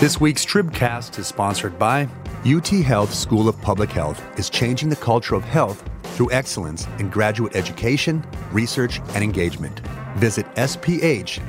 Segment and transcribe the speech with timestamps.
[0.00, 2.08] This week's Tribcast is sponsored by
[2.46, 5.82] UT Health School of Public Health is changing the culture of health
[6.14, 9.80] through excellence in graduate education, research, and engagement.
[10.14, 11.40] Visit sph.uth.edu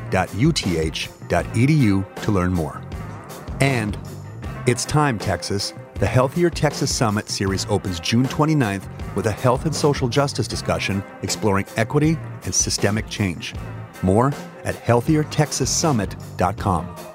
[2.24, 2.82] to learn more.
[3.62, 3.96] And
[4.66, 5.76] it's time, Texas.
[6.00, 11.04] The Healthier Texas Summit series opens June 29th with a health and social justice discussion
[11.22, 13.54] exploring equity and systemic change.
[14.02, 17.09] More at healthiertexassummit.com.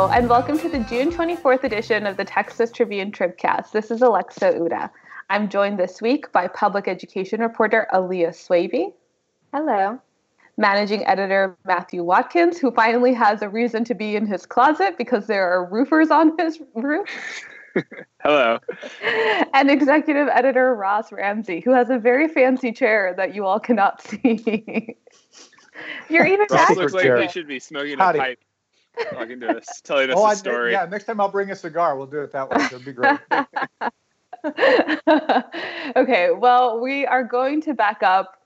[0.00, 3.70] Hello, and welcome to the June 24th edition of the Texas Tribune Tribcast.
[3.72, 4.90] This is Alexa Ura.
[5.28, 8.94] I'm joined this week by public education reporter Aaliyah Swaby,
[9.52, 10.00] Hello.
[10.56, 15.26] managing editor Matthew Watkins, who finally has a reason to be in his closet because
[15.26, 17.06] there are roofers on his roof,
[18.22, 18.58] Hello.
[19.52, 24.00] and executive editor Ross Ramsey, who has a very fancy chair that you all cannot
[24.06, 24.96] see.
[26.08, 26.76] You're even Ross back.
[26.78, 27.18] looks like chair.
[27.18, 28.18] they should be smoking Howdy.
[28.18, 28.38] a pipe,
[29.12, 30.72] talking to us, telling us Oh, a I, story.
[30.72, 30.86] yeah.
[30.86, 31.96] Next time I'll bring a cigar.
[31.96, 32.64] We'll do it that way.
[32.64, 33.18] It'll be great.
[35.96, 38.36] okay, well, we are going to back up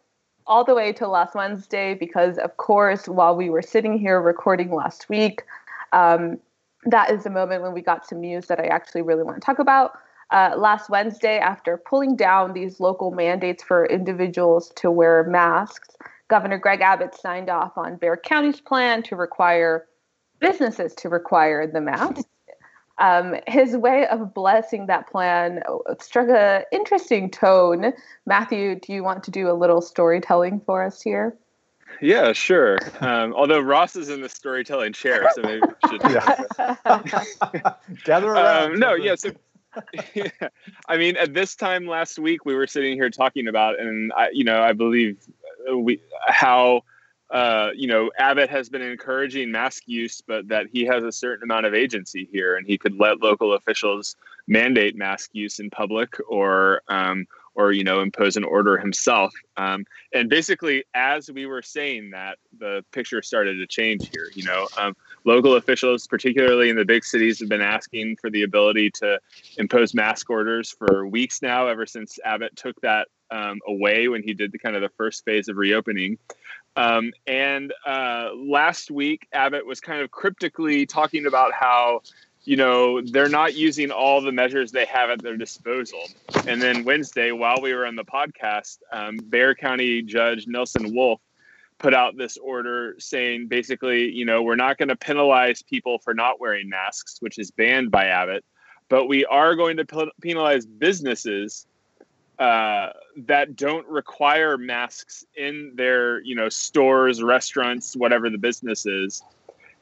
[0.47, 4.73] all the way to last Wednesday because, of course, while we were sitting here recording
[4.73, 5.43] last week,
[5.93, 6.39] um,
[6.87, 9.41] that is the moment when we got some news that I actually really want to
[9.45, 9.93] talk about.
[10.31, 15.97] Uh, last Wednesday, after pulling down these local mandates for individuals to wear masks,
[16.29, 19.87] Governor Greg Abbott signed off on Bexar County's plan to require
[20.45, 22.27] businesses to require the mask.
[22.99, 25.63] Um, his way of blessing that plan
[26.01, 27.93] struck a interesting tone.
[28.25, 31.37] Matthew, do you want to do a little storytelling for us here?
[32.01, 32.79] Yeah, sure.
[33.01, 36.03] Um, although Ross is in the storytelling chair, so maybe we should.
[36.11, 36.77] Yeah.
[38.05, 38.73] Gather around.
[38.73, 39.03] Um, no, children.
[39.03, 39.15] yeah.
[39.15, 39.31] So,
[40.15, 40.49] yeah.
[40.89, 44.29] I mean, at this time last week, we were sitting here talking about, and I,
[44.33, 45.19] you know, I believe
[45.71, 46.83] uh, we how.
[47.31, 51.45] Uh, you know, Abbott has been encouraging mask use, but that he has a certain
[51.45, 56.17] amount of agency here, and he could let local officials mandate mask use in public,
[56.29, 59.33] or um, or you know, impose an order himself.
[59.57, 64.29] Um, and basically, as we were saying that, the picture started to change here.
[64.35, 68.43] You know, um, local officials, particularly in the big cities, have been asking for the
[68.43, 69.19] ability to
[69.57, 74.35] impose mask orders for weeks now, ever since Abbott took that um, away when he
[74.35, 76.19] did the kind of the first phase of reopening.
[76.77, 82.03] Um, and uh, last week, Abbott was kind of cryptically talking about how,
[82.43, 86.03] you know, they're not using all the measures they have at their disposal.
[86.47, 91.21] And then Wednesday, while we were on the podcast, um, Bexar County Judge Nelson Wolff
[91.79, 96.15] put out this order saying basically, you know, we're not going to penalize people for
[96.15, 98.45] not wearing masks, which is banned by Abbott,
[98.89, 101.67] but we are going to pe- penalize businesses
[102.39, 109.23] uh, that don't require masks in their, you know, stores, restaurants, whatever the business is,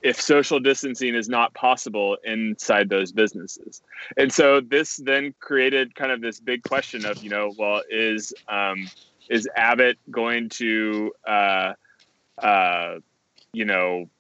[0.03, 3.83] if social distancing is not possible inside those businesses.
[4.17, 8.35] And so this then created kind of this big question of, you know, well, is
[8.49, 8.89] um,
[9.31, 11.73] is Abbott going to, uh,
[12.39, 12.97] uh,
[13.53, 14.11] you know,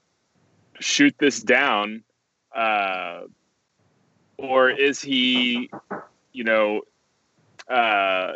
[0.80, 2.02] shoot this down,
[2.56, 3.22] uh,
[4.38, 5.70] or is he,
[6.32, 6.82] you know,
[7.72, 8.34] uh,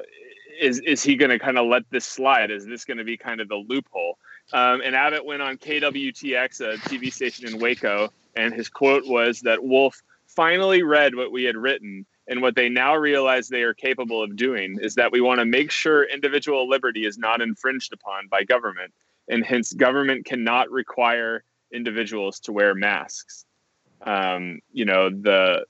[0.60, 2.50] is is he going to kind of let this slide?
[2.50, 4.18] Is this going to be kind of the loophole?
[4.52, 9.40] Um, and Abbott went on KWTX, a TV station in Waco, and his quote was
[9.42, 13.74] that Wolff finally read what we had written, and what they now realize they are
[13.74, 17.92] capable of doing is that we want to make sure individual liberty is not infringed
[17.92, 18.92] upon by government,
[19.28, 23.44] and hence government cannot require individuals to wear masks.
[24.02, 25.66] Um, you know the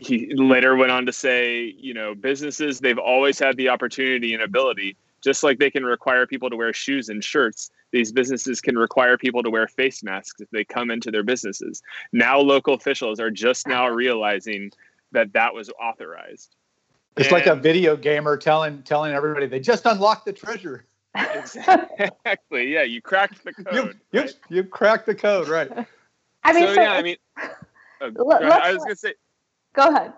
[0.00, 4.42] he later went on to say, you know, businesses, they've always had the opportunity and
[4.42, 8.78] ability, just like they can require people to wear shoes and shirts, these businesses can
[8.78, 11.82] require people to wear face masks if they come into their businesses.
[12.12, 14.70] Now, local officials are just now realizing
[15.12, 16.54] that that was authorized.
[17.16, 20.86] It's like a video gamer telling telling everybody they just unlocked the treasure.
[21.14, 22.72] exactly.
[22.72, 23.98] Yeah, you cracked the code.
[24.12, 24.34] you, right?
[24.48, 25.70] you cracked the code, right?
[26.44, 27.16] I mean, so, so- yeah, I mean,
[28.14, 28.62] go Let- ahead.
[28.62, 29.14] I was going to say,
[29.74, 30.12] go ahead.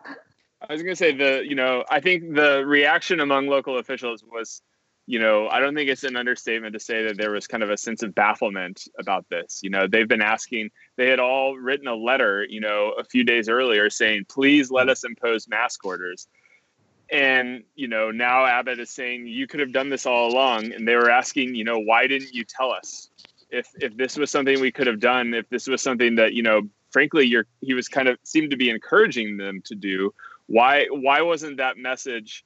[0.69, 4.25] I was going to say the, you know, I think the reaction among local officials
[4.25, 4.63] was,
[5.07, 7.71] you know, I don't think it's an understatement to say that there was kind of
[7.71, 9.61] a sense of bafflement about this.
[9.63, 13.25] You know, they've been asking, they had all written a letter, you know, a few
[13.25, 16.29] days earlier saying, please let us impose mask orders.
[17.11, 20.73] And, you know, now Abbott is saying, you could have done this all along.
[20.73, 23.11] And they were asking, you know, why didn't you tell us?
[23.51, 26.43] If, if this was something we could have done, if this was something that, you
[26.43, 26.63] know,
[26.93, 30.13] frankly, you're, he was kind of seemed to be encouraging them to do,
[30.47, 32.45] why why wasn't that message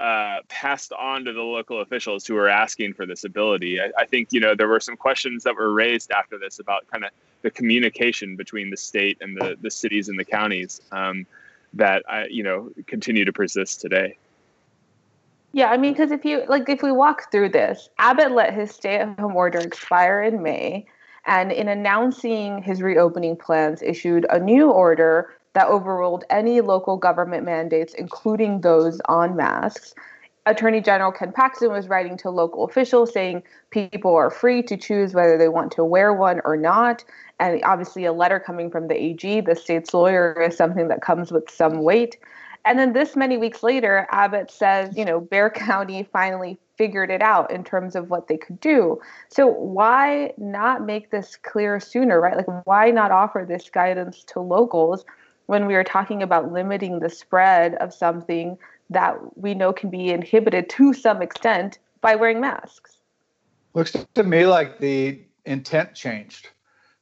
[0.00, 3.80] uh, passed on to the local officials who were asking for this ability?
[3.80, 6.86] I, I think you know there were some questions that were raised after this about
[6.88, 7.10] kind of
[7.42, 11.26] the communication between the state and the the cities and the counties um,
[11.74, 14.16] that I, you know continue to persist today.
[15.52, 18.70] Yeah, I mean, because if you like, if we walk through this, Abbott let his
[18.70, 20.86] stay-at-home order expire in May,
[21.26, 27.44] and in announcing his reopening plans, issued a new order that overruled any local government
[27.44, 29.94] mandates, including those on masks.
[30.46, 35.12] Attorney General Ken Paxton was writing to local officials saying people are free to choose
[35.12, 37.04] whether they want to wear one or not.
[37.38, 41.30] And obviously, a letter coming from the AG, the state's lawyer, is something that comes
[41.30, 42.18] with some weight.
[42.64, 47.20] And then this many weeks later, Abbott says, you know, Bexar County finally figured it
[47.20, 48.98] out in terms of what they could do.
[49.28, 52.36] So why not make this clear sooner, right?
[52.36, 55.04] Like, why not offer this guidance to locals
[55.46, 58.56] when we are talking about limiting the spread of something
[58.90, 62.98] that we know can be inhibited to some extent by wearing masks.
[63.74, 66.48] Looks to me like the intent changed.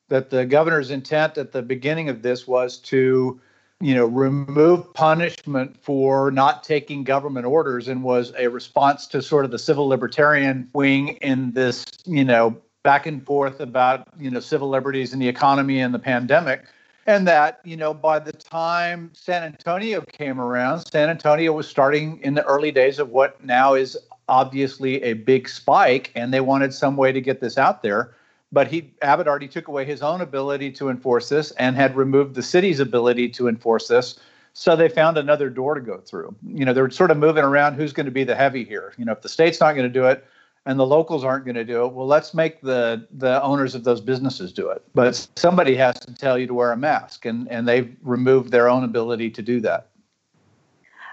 [0.08, 3.40] That the governor's intent at the beginning of this was to,
[3.80, 9.44] you know, remove punishment for not taking government orders and was a response to sort
[9.44, 14.40] of the civil libertarian wing in this, you know, back and forth about, you know,
[14.40, 16.64] civil liberties and the economy and the pandemic.
[17.08, 22.18] And that you know by the time san antonio came around san antonio was starting
[22.24, 23.96] in the early days of what now is
[24.28, 28.16] obviously a big spike and they wanted some way to get this out there
[28.52, 32.34] but he abbott already took away his own ability to enforce this and had removed
[32.34, 34.18] the city's ability to enforce this.
[34.52, 36.34] So they found another door to go through.
[36.46, 38.94] You know they're sort of moving around who's going to be the heavy here.
[38.96, 40.24] You know if the state's not going to do it
[40.64, 43.84] and the locals aren't going to do it well let's make the the owners of
[43.84, 44.82] those businesses do it.
[44.94, 48.68] But somebody has to tell you to wear a mask and and they've removed their
[48.68, 49.88] own ability to do that.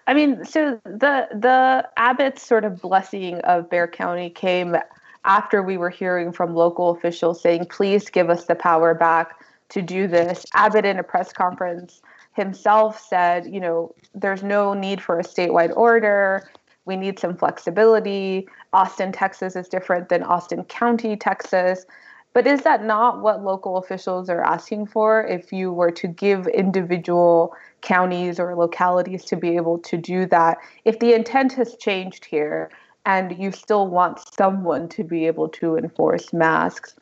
[0.06, 4.78] I mean so the the abbott's sort of blessing of Bexar county came
[5.26, 9.36] after we were hearing from local officials saying please give us the power back
[9.70, 12.02] to do this abbott in a press conference
[12.34, 16.50] himself said you know there's no need for a statewide order
[16.86, 18.48] we need some flexibility.
[18.74, 21.86] Austin, Texas is different than Austin County, Texas.
[22.34, 25.24] But is that not what local officials are asking for?
[25.26, 30.58] If you were to give individual counties or localities to be able to do that,
[30.84, 32.72] if the intent has changed here
[33.06, 36.96] and you still want someone to be able to enforce masks,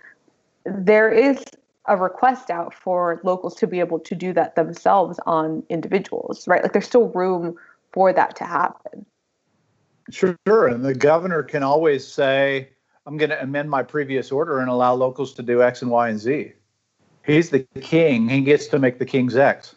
[0.66, 1.44] there is
[1.88, 6.62] a request out for locals to be able to do that themselves on individuals, right?
[6.62, 7.56] Like there's still room
[7.92, 9.06] for that to happen.
[10.10, 10.68] Sure.
[10.68, 12.70] And the governor can always say,
[13.06, 16.10] I'm going to amend my previous order and allow locals to do X and Y
[16.10, 16.54] and Z.
[17.26, 18.30] He's the king.
[18.30, 19.76] He gets to make the king's X.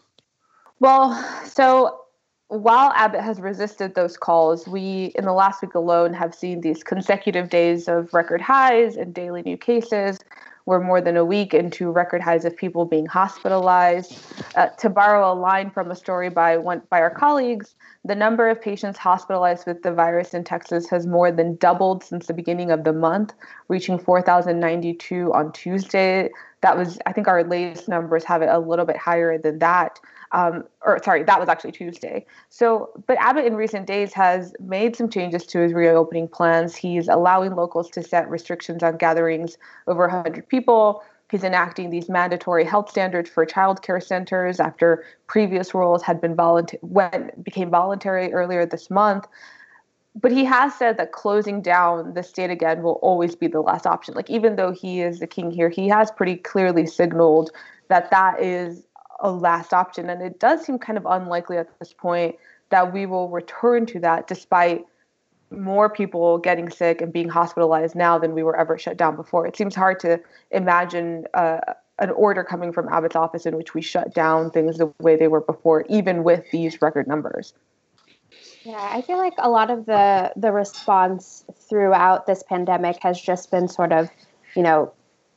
[0.81, 1.15] Well,
[1.47, 2.04] so
[2.49, 6.83] while Abbott has resisted those calls, we, in the last week alone, have seen these
[6.83, 10.19] consecutive days of record highs and daily new cases.
[10.67, 14.17] We're more than a week into record highs of people being hospitalized.
[14.55, 18.49] Uh, to borrow a line from a story by one by our colleagues, the number
[18.49, 22.71] of patients hospitalized with the virus in Texas has more than doubled since the beginning
[22.71, 23.35] of the month,
[23.69, 26.31] reaching 4,092 on Tuesday.
[26.63, 30.01] That was, I think, our latest numbers have it a little bit higher than that
[30.35, 32.27] um, or sorry, that was actually Tuesday.
[32.51, 36.75] So, but Abbott in recent days has made some changes to his reopening plans.
[36.75, 41.05] He's allowing locals to set restrictions on gatherings over 100 people.
[41.31, 47.31] He's enacting these mandatory health standards for childcare centers after previous rules had been when
[47.43, 49.27] became voluntary earlier this month.
[50.21, 53.87] But he has said that closing down the state again will always be the last
[53.87, 54.15] option.
[54.15, 57.51] Like even though he is the king here, he has pretty clearly signaled
[57.89, 58.85] that that is
[59.21, 60.11] a last option.
[60.11, 62.37] And it does seem kind of unlikely at this point
[62.71, 64.85] that we will return to that despite
[65.51, 69.47] more people getting sick and being hospitalized now than we were ever shut down before.
[69.47, 71.61] It seems hard to imagine uh,
[71.99, 75.29] an order coming from Abbott's office in which we shut down things the way they
[75.29, 77.55] were before, even with these record numbers.
[78.65, 83.51] Yeah, I feel like a lot of the the response throughout this pandemic has just
[83.51, 84.09] been sort of,
[84.57, 84.93] you know,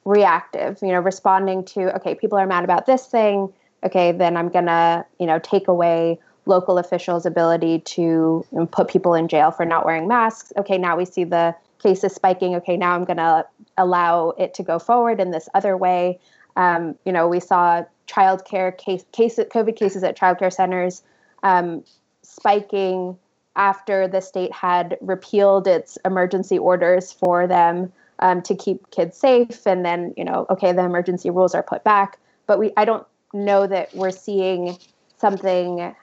[0.05, 0.79] reactive.
[0.81, 3.53] You know, responding to okay, people are mad about this thing
[3.87, 9.27] okay, then I'm gonna, you know, take away local officials' ability to put people in
[9.27, 10.53] jail for not wearing masks.
[10.57, 12.55] Okay, now we see the cases spiking.
[12.55, 13.45] Okay, now I'm gonna
[13.77, 16.19] allow it to go forward in this other way.
[16.55, 21.03] Um, you know, we saw childcare case, case COVID cases at childcare centers
[21.43, 21.83] um,
[22.23, 23.17] spiking
[23.55, 29.65] after the state had repealed its emergency orders for them um, to keep kids safe,
[29.65, 32.17] and then you know, okay, the emergency rules are put back.
[32.47, 33.05] But we, I don't
[33.45, 34.77] know that we're seeing
[35.17, 35.95] something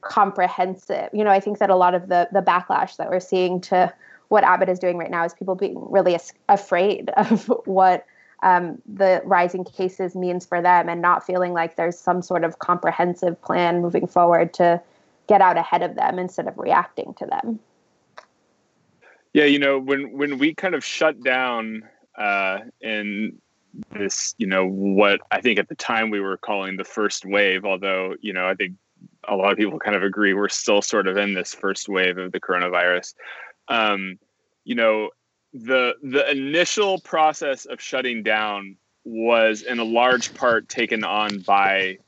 [0.00, 1.08] comprehensive.
[1.12, 3.92] You know, I think that a lot of the the backlash that we're seeing to
[4.28, 8.06] what Abbott is doing right now is people being really as- afraid of what
[8.42, 12.58] um, the rising cases means for them and not feeling like there's some sort of
[12.58, 14.80] comprehensive plan moving forward to
[15.28, 17.58] get out ahead of them instead of reacting to them.
[19.32, 21.82] Yeah, you know, when when we kind of shut down
[22.16, 23.38] uh, in
[23.92, 27.64] this, you know, what I think at the time we were calling the first wave,
[27.64, 28.74] although, you know, I think
[29.28, 32.18] a lot of people kind of agree we're still sort of in this first wave
[32.18, 33.14] of the coronavirus.
[33.68, 34.18] Um,
[34.64, 35.10] you know,
[35.52, 41.98] the the initial process of shutting down was in a large part taken on by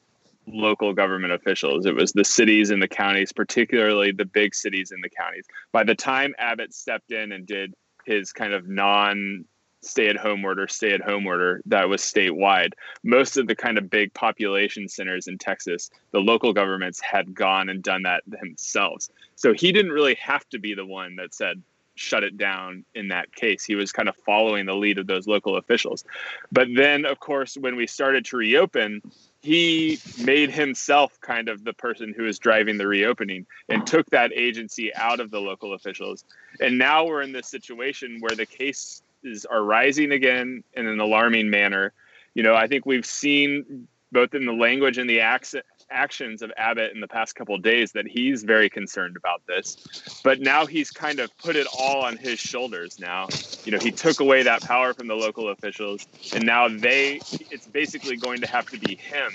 [0.46, 1.86] local government officials.
[1.86, 5.46] It was the cities and the counties, particularly the big cities and the counties.
[5.72, 9.44] By the time Abbott stepped in and did his kind of non
[9.86, 12.72] stay at home order, stay at home order that was statewide.
[13.02, 17.68] Most of the kind of big population centers in Texas, the local governments had gone
[17.68, 19.10] and done that themselves.
[19.36, 21.62] So he didn't really have to be the one that said,
[21.96, 23.64] shut it down in that case.
[23.64, 26.04] He was kind of following the lead of those local officials.
[26.52, 29.00] But then, of course, when we started to reopen,
[29.40, 34.32] he made himself kind of the person who was driving the reopening and took that
[34.34, 36.24] agency out of the local officials.
[36.60, 39.02] And now we're in this situation where the case
[39.46, 41.92] are rising again in an alarming manner.
[42.34, 46.52] You know, I think we've seen both in the language and the accent, actions of
[46.56, 50.20] Abbott in the past couple days that he's very concerned about this.
[50.24, 53.28] But now he's kind of put it all on his shoulders now.
[53.64, 57.66] You know, he took away that power from the local officials and now they it's
[57.66, 59.32] basically going to have to be him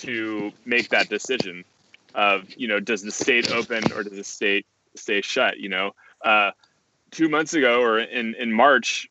[0.00, 1.64] to make that decision
[2.14, 5.94] of, you know, does the state open or does the state stay shut, you know?
[6.24, 6.50] Uh,
[7.10, 9.09] two months ago or in in March,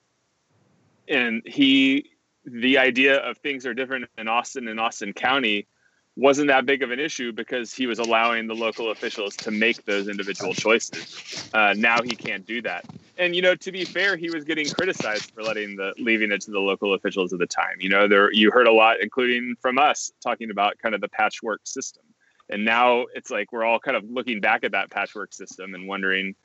[1.10, 2.12] and he
[2.46, 5.68] the idea of things are different in Austin and Austin County
[6.16, 9.86] wasn't that big of an issue because he was allowing the local officials to make
[9.86, 11.50] those individual choices.
[11.54, 12.86] Uh, now he can't do that.
[13.18, 16.42] And you know, to be fair, he was getting criticized for letting the leaving it
[16.42, 17.78] to the local officials at the time.
[17.80, 21.10] You know, there you heard a lot, including from us, talking about kind of the
[21.10, 22.04] patchwork system.
[22.50, 25.88] And now it's like we're all kind of looking back at that patchwork system and
[25.88, 26.36] wondering,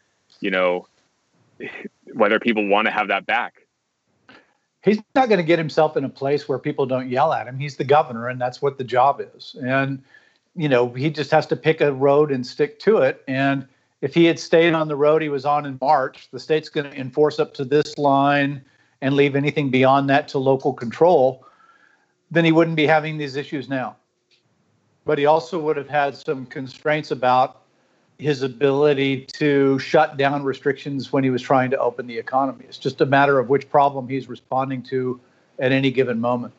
[0.40, 0.87] you know,
[2.12, 3.63] whether people want to have that back.
[4.85, 7.59] He's not going to get himself in a place where people don't yell at him.
[7.59, 9.57] He's the governor, and that's what the job is.
[9.62, 10.03] And
[10.57, 13.23] you know, he just has to pick a road and stick to it.
[13.26, 13.67] And
[14.00, 16.91] if he had stayed on the road he was on in March, the state's going
[16.91, 18.62] to enforce up to this line
[19.00, 21.45] and leave anything beyond that to local control,
[22.31, 23.97] then he wouldn't be having these issues now.
[25.05, 27.62] But he also would have had some constraints about
[28.18, 32.64] his ability to shut down restrictions when he was trying to open the economy.
[32.68, 35.21] It's just a matter of which problem he's responding to
[35.59, 36.54] at any given moment.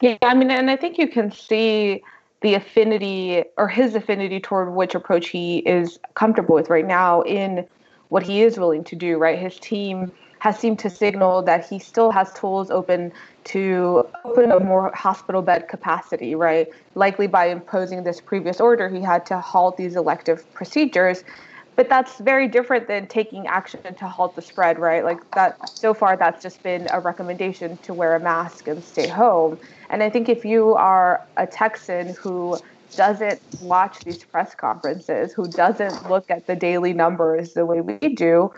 [0.00, 2.02] Yeah, I mean, and I think you can see
[2.40, 7.66] the affinity or his affinity toward which approach he is comfortable with right now in
[8.08, 9.38] what he is willing to do, right?
[9.38, 10.12] His team
[10.44, 13.10] has seemed to signal that he still has tools open
[13.44, 16.68] to open a more hospital bed capacity, right?
[16.94, 21.24] Likely by imposing this previous order, he had to halt these elective procedures.
[21.76, 25.02] But that's very different than taking action to halt the spread, right?
[25.02, 29.08] Like that, so far, that's just been a recommendation to wear a mask and stay
[29.08, 29.58] home.
[29.88, 32.58] And I think if you are a Texan who
[32.96, 37.98] doesn't watch these press conferences, who doesn't look at the daily numbers the way we
[38.14, 38.52] do,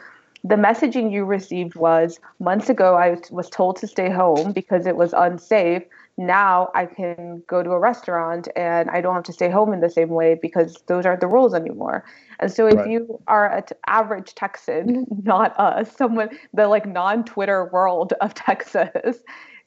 [0.48, 4.96] the messaging you received was months ago I was told to stay home because it
[4.96, 5.82] was unsafe.
[6.18, 9.80] Now I can go to a restaurant and I don't have to stay home in
[9.80, 12.04] the same way because those aren't the rules anymore.
[12.38, 12.90] And so if right.
[12.90, 19.18] you are an average Texan, not us, someone the like non-Twitter world of Texas,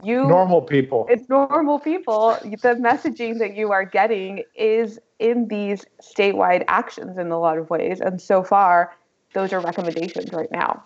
[0.01, 1.07] you normal people.
[1.09, 2.37] It's normal people.
[2.41, 7.69] The messaging that you are getting is in these statewide actions in a lot of
[7.69, 7.99] ways.
[7.99, 8.95] And so far,
[9.33, 10.83] those are recommendations right now.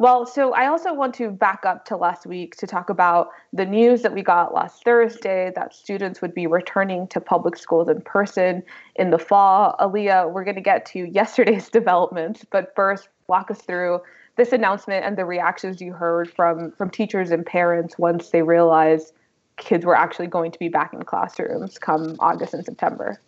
[0.00, 3.66] Well, so I also want to back up to last week to talk about the
[3.66, 8.00] news that we got last Thursday that students would be returning to public schools in
[8.00, 8.62] person
[8.96, 9.76] in the fall.
[9.78, 14.00] Aaliyah, we're going to get to yesterday's developments, but first, walk us through
[14.36, 19.12] this announcement and the reactions you heard from from teachers and parents once they realized
[19.58, 23.20] kids were actually going to be back in classrooms come August and September.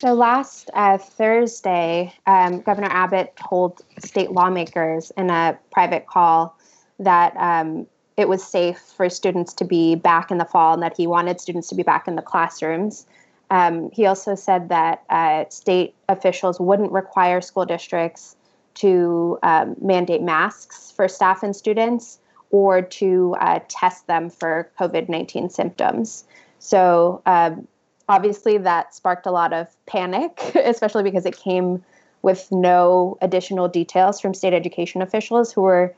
[0.00, 6.56] So last uh, Thursday, um, Governor Abbott told state lawmakers in a private call
[6.98, 10.96] that um, it was safe for students to be back in the fall and that
[10.96, 13.06] he wanted students to be back in the classrooms.
[13.50, 18.36] Um, he also said that uh, state officials wouldn't require school districts
[18.76, 25.10] to um, mandate masks for staff and students or to uh, test them for COVID
[25.10, 26.24] 19 symptoms.
[26.58, 27.66] So, um,
[28.10, 31.82] obviously, that sparked a lot of panic, especially because it came
[32.22, 35.94] with no additional details from state education officials who were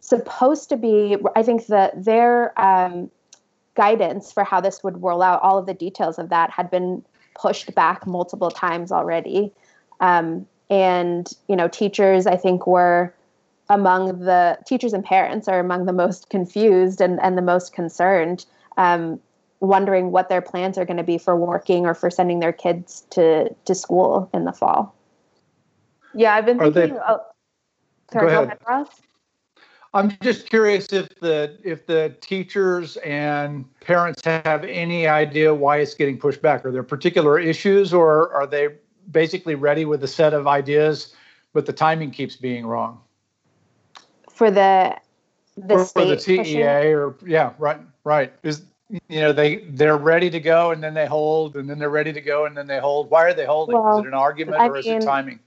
[0.00, 1.16] supposed to be.
[1.34, 3.10] I think that their um,
[3.74, 7.02] guidance for how this would roll out, all of the details of that had been
[7.34, 9.52] pushed back multiple times already.
[10.00, 13.14] Um, and you know, teachers, I think, were
[13.68, 18.44] among the teachers and parents are among the most confused and, and the most concerned,
[18.76, 19.20] um,
[19.60, 23.06] wondering what their plans are going to be for working or for sending their kids
[23.10, 24.94] to, to school in the fall.
[26.14, 27.00] Yeah, I've been Are they- thinking.
[27.06, 27.20] oh,
[28.12, 28.44] sorry, Go go ahead.
[28.46, 29.00] ahead, Ross.
[29.94, 35.94] I'm just curious if the if the teachers and parents have any idea why it's
[35.94, 36.66] getting pushed back.
[36.66, 38.68] Are there particular issues, or are they
[39.10, 41.14] basically ready with a set of ideas,
[41.54, 43.00] but the timing keeps being wrong?
[44.28, 44.98] For the
[45.56, 46.56] the for, for the state pushing?
[46.56, 48.34] TEA, or yeah, right, right.
[48.42, 51.90] Is you know they they're ready to go and then they hold and then they're
[51.90, 53.10] ready to go and then they hold.
[53.10, 53.76] Why are they holding?
[53.76, 55.40] Well, is it an argument I or is it timing?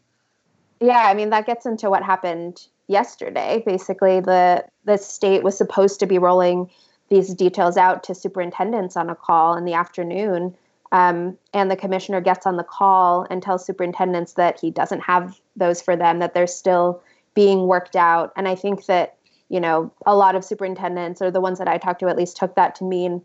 [0.80, 3.64] Yeah, I mean that gets into what happened yesterday.
[3.66, 6.70] Basically, the the state was supposed to be rolling
[7.10, 10.56] these details out to superintendents on a call in the afternoon,
[10.92, 15.40] um, and the commissioner gets on the call and tells superintendents that he doesn't have
[15.56, 17.02] those for them, that they're still
[17.36, 18.34] being worked out.
[18.36, 19.16] And I think that
[19.50, 22.38] you know a lot of superintendents, or the ones that I talked to, at least
[22.38, 23.22] took that to mean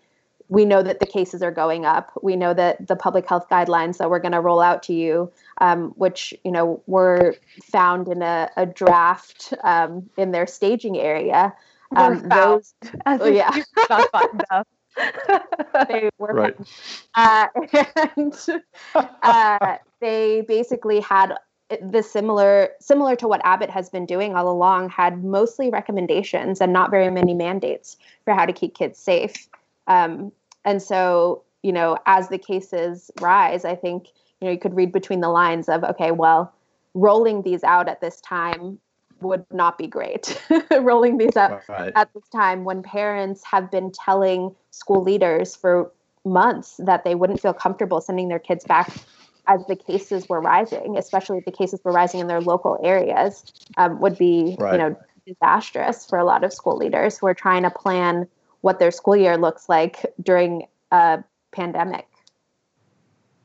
[0.49, 2.13] we know that the cases are going up.
[2.23, 5.33] We know that the public health guidelines that we're going to roll out to you,
[5.61, 11.55] um, which you know were found in a, a draft um, in their staging area.
[11.97, 12.75] Um, those
[13.07, 13.55] Oh, yeah.
[13.55, 14.65] you could not find them.
[15.89, 16.57] they were Right.
[16.57, 16.67] found.
[17.15, 17.85] Uh,
[18.17, 18.63] and
[19.23, 21.35] uh, they basically had
[21.81, 26.73] the similar similar to what Abbott has been doing all along had mostly recommendations and
[26.73, 29.49] not very many mandates for how to keep kids safe.
[29.87, 30.31] Um,
[30.65, 34.09] and so, you know, as the cases rise, I think
[34.41, 36.53] you know you could read between the lines of okay, well,
[36.93, 38.79] rolling these out at this time
[39.21, 40.41] would not be great.
[40.81, 41.93] rolling these out Right.
[41.95, 45.91] at this time when parents have been telling school leaders for
[46.27, 48.91] months that they wouldn't feel comfortable sending their kids back
[49.47, 53.53] as the cases were rising, especially if the cases were rising in their local areas,
[53.77, 54.73] um, would be Right.
[54.73, 58.29] you know disastrous for a lot of school leaders who are trying to plan
[58.61, 62.07] what their school year looks like during a pandemic.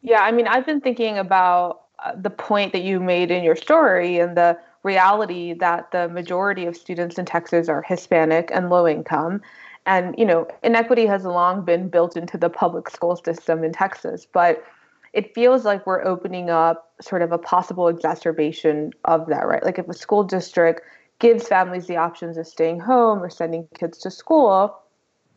[0.01, 3.55] Yeah, I mean, I've been thinking about uh, the point that you made in your
[3.55, 8.87] story and the reality that the majority of students in Texas are Hispanic and low
[8.87, 9.41] income.
[9.85, 14.25] And, you know, inequity has long been built into the public school system in Texas,
[14.31, 14.63] but
[15.13, 19.63] it feels like we're opening up sort of a possible exacerbation of that, right?
[19.63, 20.81] Like if a school district
[21.19, 24.77] gives families the options of staying home or sending kids to school,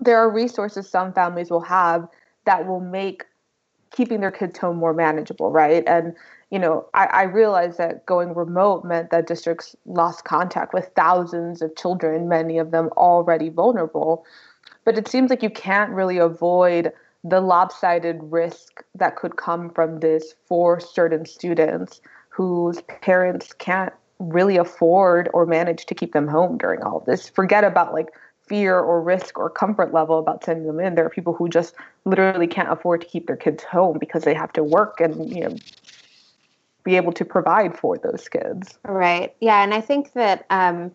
[0.00, 2.06] there are resources some families will have
[2.44, 3.24] that will make
[3.90, 5.84] keeping their kids home more manageable, right?
[5.86, 6.14] And
[6.50, 11.62] you know, I, I realized that going remote meant that districts lost contact with thousands
[11.62, 14.26] of children, many of them already vulnerable.
[14.84, 16.92] But it seems like you can't really avoid
[17.24, 24.56] the lopsided risk that could come from this for certain students whose parents can't really
[24.56, 27.28] afford or manage to keep them home during all this.
[27.28, 28.08] Forget about like
[28.46, 30.94] fear or risk or comfort level about sending them in.
[30.94, 34.34] There are people who just literally can't afford to keep their kids home because they
[34.34, 35.56] have to work and you know
[36.84, 38.78] be able to provide for those kids.
[38.84, 39.34] Right.
[39.40, 40.90] Yeah, and I think that um,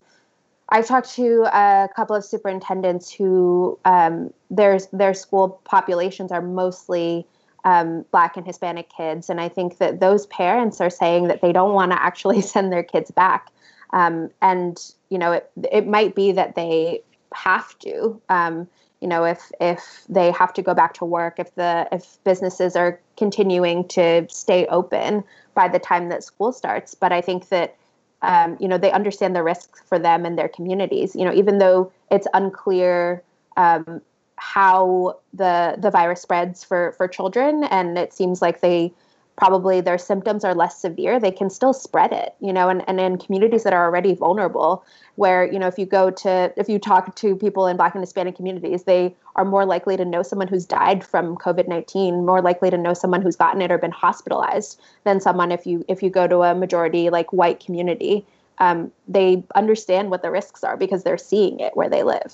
[0.69, 7.25] I've talked to a couple of superintendents who um, their their school populations are mostly
[7.63, 11.53] um, Black and Hispanic kids, and I think that those parents are saying that they
[11.53, 13.49] don't want to actually send their kids back,
[13.93, 14.77] um, and
[15.09, 17.01] you know it it might be that they
[17.33, 18.21] have to.
[18.29, 18.67] Um,
[19.01, 22.75] you know, if if they have to go back to work, if the if businesses
[22.75, 27.75] are continuing to stay open by the time that school starts, but I think that
[28.21, 31.15] um, you know they understand the risks for them and their communities.
[31.15, 33.23] You know, even though it's unclear
[33.57, 34.01] um,
[34.37, 38.93] how the the virus spreads for for children, and it seems like they
[39.37, 42.35] probably their symptoms are less severe, they can still spread it.
[42.41, 44.83] You know, and and in communities that are already vulnerable,
[45.15, 48.03] where you know if you go to if you talk to people in Black and
[48.03, 52.41] Hispanic communities, they are more likely to know someone who's died from COVID nineteen, more
[52.41, 56.03] likely to know someone who's gotten it or been hospitalized than someone if you if
[56.03, 58.25] you go to a majority like white community.
[58.59, 62.33] Um, they understand what the risks are because they're seeing it where they live.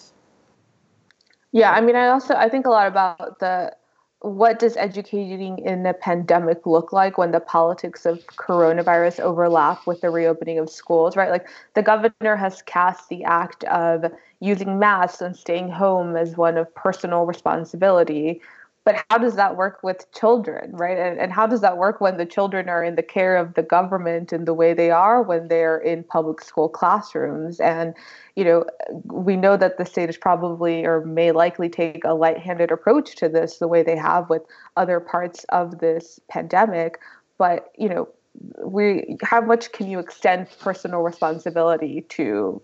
[1.51, 3.75] Yeah, I mean, I also I think a lot about the
[4.23, 9.99] what does educating in a pandemic look like when the politics of coronavirus overlap with
[9.99, 11.29] the reopening of schools, right?
[11.29, 14.05] Like the governor has cast the act of
[14.39, 18.41] using masks and staying home as one of personal responsibility,
[18.85, 20.97] but how does that work with children, right?
[20.97, 23.63] And, and how does that work when the children are in the care of the
[23.63, 27.61] government in the way they are when they're in public school classrooms?
[27.61, 27.93] And,
[28.35, 28.65] you know,
[29.05, 33.15] we know that the state is probably or may likely take a light handed approach
[33.17, 34.41] to this the way they have with
[34.75, 36.99] other parts of this pandemic.
[37.37, 38.09] But, you know,
[38.65, 42.61] we how much can you extend personal responsibility to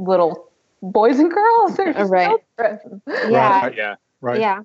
[0.00, 0.50] little
[0.82, 1.78] boys and girls
[2.10, 2.36] right.
[2.58, 3.02] children?
[3.06, 3.64] Yeah.
[3.64, 3.76] Right.
[3.76, 3.94] Yeah.
[4.20, 4.40] Right.
[4.40, 4.60] Yeah.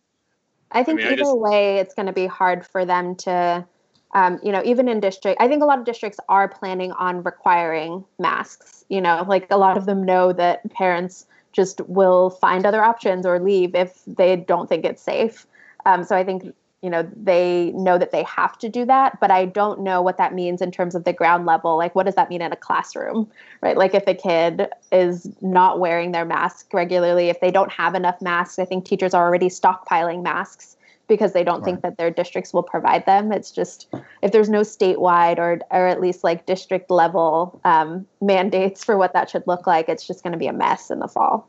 [0.72, 3.66] I think mean, I either just- way, it's going to be hard for them to,
[4.14, 5.42] um, you know, even in district.
[5.42, 8.86] I think a lot of districts are planning on requiring masks.
[8.90, 13.26] You know, like a lot of them know that parents just will find other options
[13.26, 15.48] or leave if they don't think it's safe.
[15.86, 19.32] Um, so I think you know they know that they have to do that but
[19.32, 21.78] i don't know what that means in terms of the ground level.
[21.78, 23.30] Like what does that mean in a classroom
[23.62, 23.78] right?
[23.78, 28.22] Like if a kid is not wearing their mask regularly if they don't have enough
[28.22, 32.54] masks i think teachers are already stockpiling masks because they don't think that their districts
[32.54, 33.32] will provide them.
[33.32, 33.88] It's just
[34.22, 39.14] if there's no statewide or or at least like district level um, mandates for what
[39.14, 41.48] that should look like it's just going to be a mess in the fall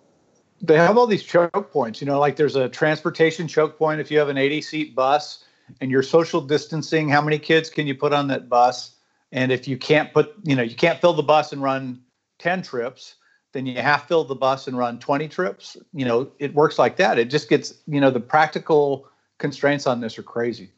[0.61, 2.01] they have all these choke points.
[2.01, 5.45] You know, like there's a transportation choke point if you have an 80 seat bus
[5.81, 7.09] and you're social distancing.
[7.09, 8.97] How many kids can you put on that bus?
[9.33, 12.01] And if you can't put, you know, you can't fill the bus and run
[12.39, 13.17] 10 trips,
[13.53, 15.77] then you half fill the bus and run 20 trips.
[15.93, 17.19] You know, it works like that.
[17.19, 20.71] It just gets, you know, the practical constraints on this are crazy.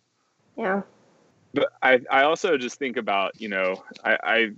[0.57, 0.83] yeah
[1.55, 4.51] But I, I also just think about, you know, I, I,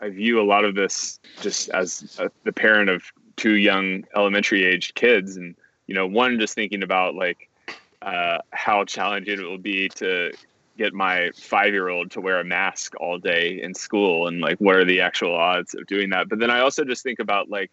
[0.00, 3.02] I view a lot of this just as a, the parent of
[3.38, 5.36] two young elementary aged kids.
[5.36, 5.54] And,
[5.86, 7.48] you know, one just thinking about like
[8.02, 10.32] uh, how challenging it will be to
[10.76, 14.58] get my five year old to wear a mask all day in school and like
[14.58, 16.28] what are the actual odds of doing that.
[16.28, 17.70] But then I also just think about like,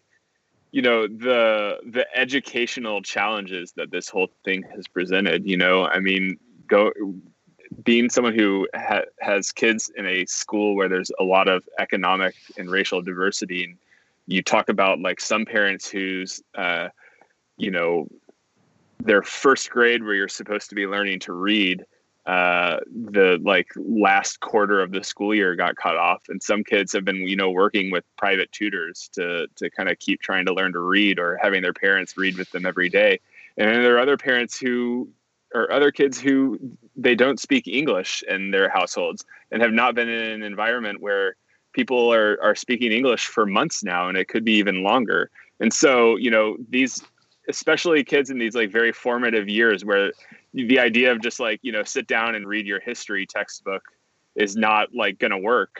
[0.72, 5.98] you know the the educational challenges that this whole thing has presented you know i
[6.00, 6.92] mean go
[7.82, 12.34] being someone who ha- has kids in a school where there's a lot of economic
[12.58, 13.78] and racial diversity and
[14.26, 16.88] you talk about like some parents whose uh,
[17.56, 18.08] you know
[18.98, 21.84] their first grade where you're supposed to be learning to read
[22.26, 22.78] uh,
[23.10, 26.22] the like last quarter of the school year got cut off.
[26.28, 29.98] And some kids have been you know working with private tutors to to kind of
[29.98, 33.20] keep trying to learn to read or having their parents read with them every day.
[33.56, 35.08] And there are other parents who
[35.54, 36.58] or other kids who
[36.96, 41.36] they don't speak english in their households and have not been in an environment where
[41.76, 45.30] people are are speaking english for months now and it could be even longer.
[45.60, 47.00] And so you know these
[47.48, 50.12] especially kids in these like very formative years where
[50.52, 53.82] the idea of just like you know sit down and read your history textbook
[54.34, 55.74] is not like going to work.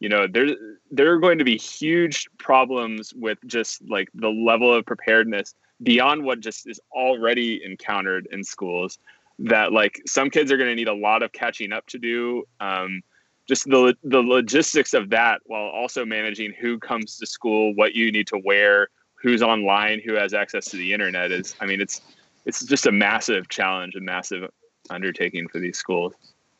[0.00, 0.48] You know there
[0.90, 6.24] there are going to be huge problems with just like the level of preparedness beyond
[6.24, 8.98] what just is already encountered in schools
[9.38, 12.44] that like some kids are going to need a lot of catching up to do
[12.60, 13.02] um,
[13.52, 18.10] just the the logistics of that while also managing who comes to school what you
[18.10, 22.00] need to wear who's online who has access to the internet is i mean it's
[22.46, 24.50] it's just a massive challenge a massive
[24.88, 26.14] undertaking for these schools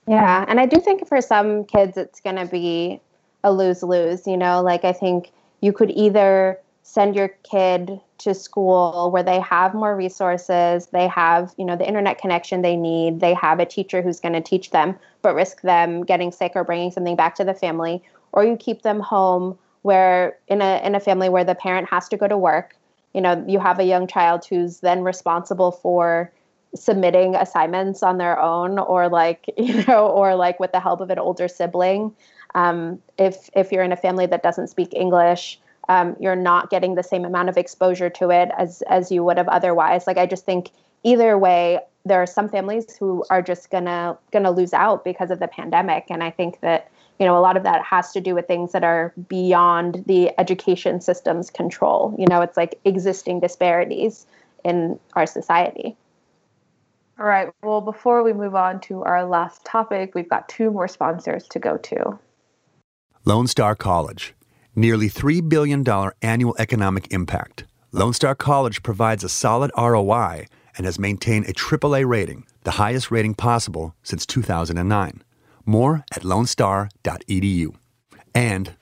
[0.07, 3.01] Yeah, and I do think for some kids it's going to be
[3.45, 4.27] a lose lose.
[4.27, 9.41] You know, like I think you could either send your kid to school where they
[9.41, 13.67] have more resources, they have, you know, the internet connection they need, they have a
[13.67, 17.35] teacher who's going to teach them, but risk them getting sick or bringing something back
[17.37, 21.45] to the family, or you keep them home where in a in a family where
[21.45, 22.77] the parent has to go to work.
[23.13, 26.33] You know, you have a young child who's then responsible for
[26.75, 31.11] submitting assignments on their own or like you know or like with the help of
[31.11, 32.15] an older sibling
[32.55, 36.95] um, if if you're in a family that doesn't speak english um, you're not getting
[36.95, 40.27] the same amount of exposure to it as as you would have otherwise like i
[40.27, 40.71] just think
[41.03, 45.39] either way there are some families who are just gonna gonna lose out because of
[45.39, 48.35] the pandemic and i think that you know a lot of that has to do
[48.35, 54.27] with things that are beyond the education system's control you know it's like existing disparities
[54.65, 55.97] in our society
[57.19, 57.51] All right.
[57.63, 61.59] Well, before we move on to our last topic, we've got two more sponsors to
[61.59, 62.19] go to.
[63.25, 64.35] Lone Star College.
[64.75, 65.85] Nearly $3 billion
[66.23, 67.65] annual economic impact.
[67.93, 73.11] Lone Star College provides a solid ROI and has maintained a AAA rating, the highest
[73.11, 75.23] rating possible since 2009.
[75.67, 77.75] More at lonestar.edu.
[78.35, 78.75] And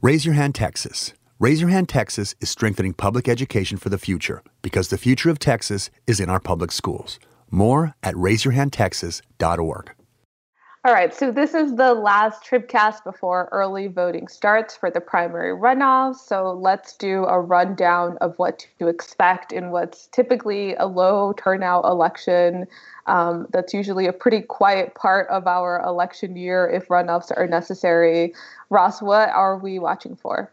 [0.00, 1.12] Raise Your Hand Texas.
[1.38, 5.38] Raise Your Hand Texas is strengthening public education for the future because the future of
[5.38, 7.18] Texas is in our public schools.
[7.50, 9.94] More at raiseyourhandtexas.org.
[10.86, 15.58] All right, so this is the last Tribcast before early voting starts for the primary
[15.58, 16.16] runoffs.
[16.16, 21.86] So let's do a rundown of what to expect in what's typically a low turnout
[21.86, 22.66] election.
[23.06, 28.34] Um, that's usually a pretty quiet part of our election year if runoffs are necessary.
[28.68, 30.52] Ross, what are we watching for?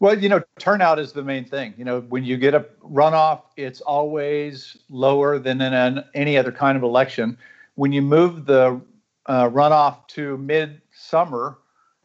[0.00, 1.74] Well, you know, turnout is the main thing.
[1.76, 6.52] You know, when you get a runoff, it's always lower than in an, any other
[6.52, 7.36] kind of election.
[7.74, 8.80] When you move the
[9.26, 11.58] uh, runoff to midsummer,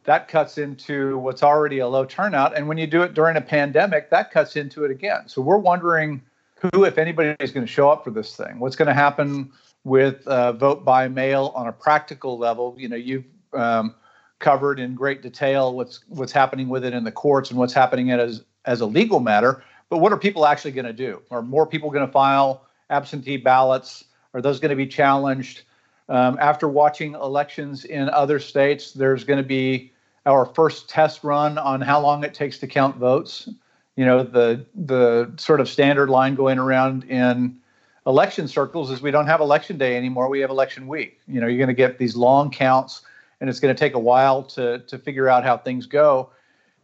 [0.04, 2.58] that cuts into what's already a low turnout.
[2.58, 5.28] And when you do it during a pandemic, that cuts into it again.
[5.28, 6.22] So we're wondering
[6.56, 8.60] who, if anybody, is going to show up for this thing.
[8.60, 9.52] What's going to happen
[9.84, 12.76] with uh, vote by mail on a practical level?
[12.78, 13.96] You know, you've um,
[14.40, 18.12] covered in great detail what's what's happening with it in the courts and what's happening
[18.12, 19.64] as as a legal matter.
[19.90, 21.22] But what are people actually going to do?
[21.32, 24.06] Are more people going to file absentee ballots?
[24.34, 25.64] Are those going to be challenged?
[26.12, 29.94] Um, after watching elections in other states, there's going to be
[30.26, 33.48] our first test run on how long it takes to count votes.
[33.96, 37.58] You know, the the sort of standard line going around in
[38.06, 40.28] election circles is we don't have election day anymore.
[40.28, 41.22] We have election week.
[41.30, 43.04] You know, you're going to get these long counts,
[43.40, 46.30] and it's going to take a while to to figure out how things go.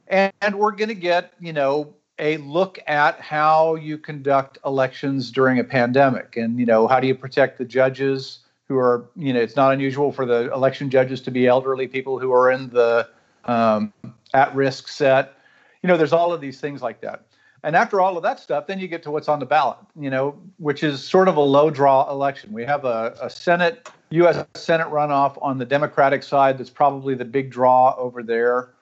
[0.08, 5.32] And, and we're going to get, you know, a look at how you conduct elections
[5.32, 8.40] during a pandemic, and you know, how do you protect the judges?
[8.68, 12.20] Who are, you know, it's not unusual for the election judges to be elderly people
[12.20, 13.08] who are in the
[13.46, 13.94] um,
[14.34, 15.34] at risk set.
[15.82, 17.24] You know, there's all of these things like that.
[17.64, 20.10] And after all of that stuff, then you get to what's on the ballot, you
[20.10, 22.54] know, which is sort of a low draw election.
[22.54, 24.46] We have a, a Senate, U.S.
[24.54, 28.74] Senate runoff on the Democratic side that's probably the big draw over there.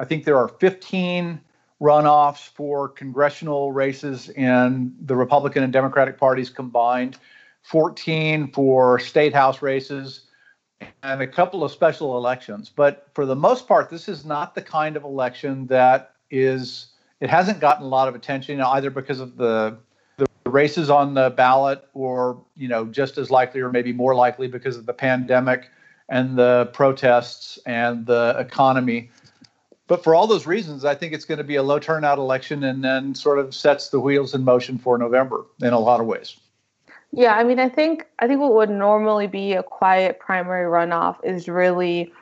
[0.00, 1.40] I think there are 15
[1.80, 7.18] runoffs for congressional races in the Republican and Democratic parties combined.
[7.64, 10.26] 14 for state house races,
[11.02, 12.70] and a couple of special elections.
[12.74, 16.88] But for the most part, this is not the kind of election that is.
[17.20, 19.78] It hasn't gotten a lot of attention, either because of the
[20.44, 24.46] the races on the ballot, or you know, just as likely, or maybe more likely,
[24.46, 25.70] because of the pandemic
[26.10, 29.10] and the protests and the economy.
[29.86, 32.62] But for all those reasons, I think it's going to be a low turnout election,
[32.62, 36.06] and then sort of sets the wheels in motion for November in a lot of
[36.06, 36.36] ways.
[37.16, 41.16] Yeah, I mean, I think I think what would normally be a quiet primary runoff
[41.22, 42.12] is really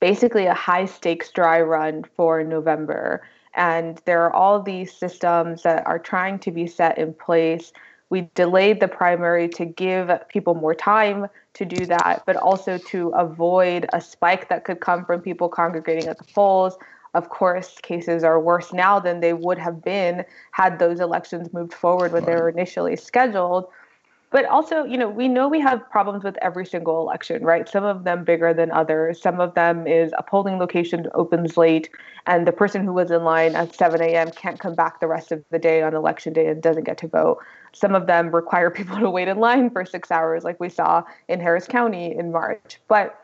[0.00, 3.22] basically a high stakes dry run for November.
[3.52, 7.72] And there are all these systems that are trying to be set in place.
[8.08, 13.08] We delayed the primary to give people more time to do that, but also to
[13.10, 16.78] avoid a spike that could come from people congregating at the polls.
[17.12, 21.74] Of course, cases are worse now than they would have been had those elections moved
[21.74, 23.66] forward when they were initially scheduled
[24.30, 27.84] but also you know we know we have problems with every single election right some
[27.84, 31.90] of them bigger than others some of them is a polling location opens late
[32.26, 35.32] and the person who was in line at 7 a.m can't come back the rest
[35.32, 37.38] of the day on election day and doesn't get to vote
[37.72, 41.02] some of them require people to wait in line for six hours like we saw
[41.28, 43.16] in harris county in march but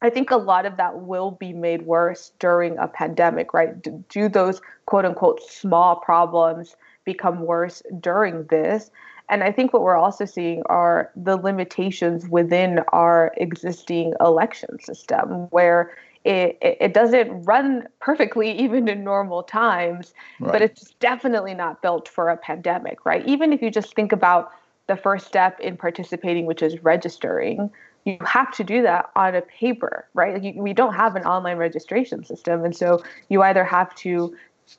[0.00, 3.74] I think a lot of that will be made worse during a pandemic, right?
[4.08, 8.92] Do those quote unquote small problems become worse during this?
[9.28, 15.48] And I think what we're also seeing are the limitations within our existing election system,
[15.50, 20.52] where it, it doesn't run perfectly even in normal times, right.
[20.52, 23.26] but it's definitely not built for a pandemic, right?
[23.26, 24.52] Even if you just think about
[24.86, 27.70] the first step in participating, which is registering,
[28.04, 30.34] you have to do that on a paper, right?
[30.34, 32.64] Like you, we don't have an online registration system.
[32.64, 34.34] And so you either have to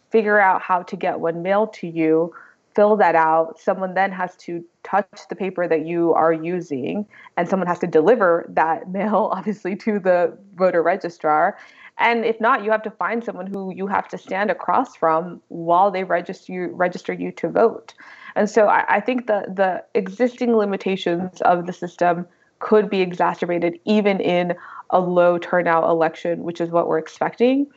[0.10, 2.34] figure out how to get one mailed to you
[2.80, 3.60] fill that out.
[3.60, 7.88] Someone then has to touch the paper that you are using, and someone has to
[7.88, 11.58] deliver that mail, obviously, to the voter registrar.
[11.98, 15.42] And if not, you have to find someone who you have to stand across from
[15.50, 17.94] while they register you, register you to vote.
[18.38, 22.26] And so I, I think the the existing limitations of the system
[22.60, 24.56] could be exacerbated even in
[24.92, 27.68] a low turnout election, which is what we're expecting.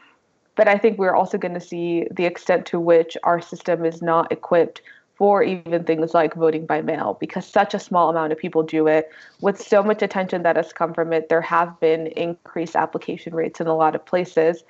[0.54, 4.02] But I think we're also going to see the extent to which our system is
[4.02, 4.82] not equipped
[5.16, 8.86] for even things like voting by mail because such a small amount of people do
[8.86, 9.10] it.
[9.40, 13.60] With so much attention that has come from it, there have been increased application rates
[13.60, 14.64] in a lot of places.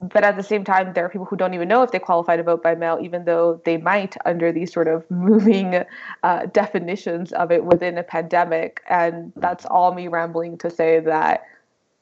[0.00, 2.36] But at the same time, there are people who don't even know if they qualify
[2.36, 5.84] to vote by mail, even though they might under these sort of moving
[6.22, 8.80] uh, definitions of it within a pandemic.
[8.88, 11.44] And that's all me rambling to say that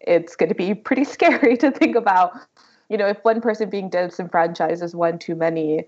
[0.00, 2.32] it's going to be pretty scary to think about
[2.88, 5.84] you know, if one person being disenfranchised is one too many,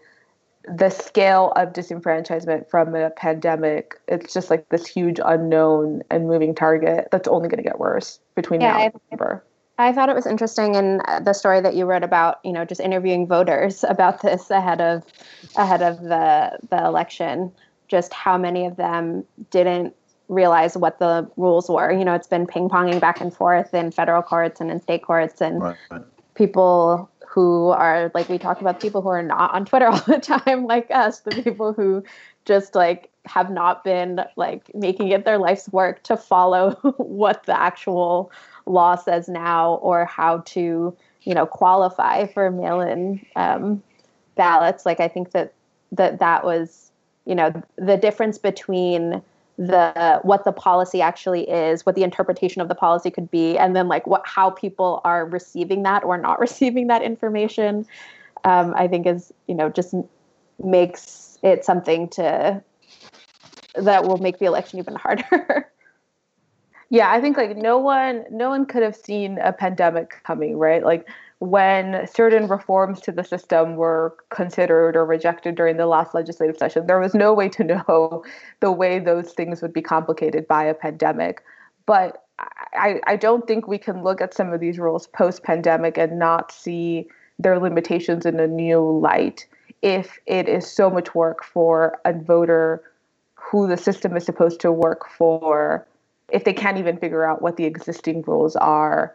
[0.64, 6.54] the scale of disenfranchisement from a pandemic, it's just like this huge unknown and moving
[6.54, 9.44] target that's only going to get worse between Yeah, now and I- November.
[9.80, 12.64] I thought it was interesting in uh, the story that you wrote about, you know,
[12.64, 15.04] just interviewing voters about this ahead of
[15.56, 17.52] ahead of the the election,
[17.86, 19.94] just how many of them didn't
[20.26, 21.92] realize what the rules were.
[21.92, 25.40] You know, it's been ping-ponging back and forth in federal courts and in state courts
[25.40, 25.76] and Right.
[26.38, 30.18] People who are like we talk about people who are not on Twitter all the
[30.18, 32.02] time like us, the people who
[32.46, 37.60] just like have not been like making it their life's work to follow what the
[37.60, 38.32] actual
[38.64, 43.82] law says now or how to you know qualify for mail-in um,
[44.36, 44.86] ballots.
[44.86, 45.52] Like i think that
[45.92, 46.90] that that was
[47.26, 49.20] you know the difference between
[49.58, 53.74] the what the policy actually is what the interpretation of the policy could be and
[53.74, 57.84] then like what how people are receiving that or not receiving that information
[58.44, 59.94] um, i think is you know just
[60.62, 62.62] makes it something to
[63.74, 65.68] that will make the election even harder
[66.90, 70.82] Yeah, I think like no one no one could have seen a pandemic coming, right?
[70.82, 71.06] Like
[71.40, 76.86] when certain reforms to the system were considered or rejected during the last legislative session,
[76.86, 78.24] there was no way to know
[78.60, 81.42] the way those things would be complicated by a pandemic.
[81.86, 82.24] But
[82.74, 86.18] I, I don't think we can look at some of these rules post pandemic and
[86.18, 89.46] not see their limitations in a new light
[89.82, 92.82] if it is so much work for a voter
[93.34, 95.86] who the system is supposed to work for
[96.30, 99.14] if they can't even figure out what the existing rules are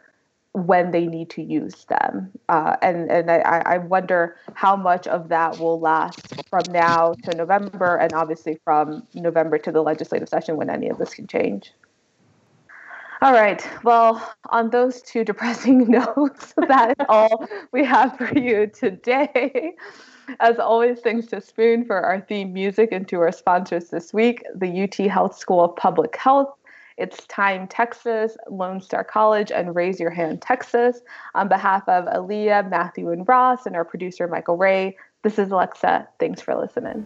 [0.54, 2.32] when they need to use them.
[2.48, 7.36] Uh, and and I, I wonder how much of that will last from now to
[7.36, 11.74] November, and obviously from November to the legislative session when any of this can change.
[13.24, 13.66] All right.
[13.84, 19.74] Well, on those two depressing notes, that is all we have for you today.
[20.40, 24.44] As always, thanks to Spoon for our theme music and to our sponsors this week,
[24.56, 26.54] the UT Health School of Public Health,
[26.98, 31.02] it's Time Texas, Lone Star College, and Raise Your Hand Texas.
[31.36, 36.08] On behalf of Aaliyah, Matthew, and Ross, and our producer, Michael Ray, this is Alexa.
[36.20, 37.06] Thanks for listening.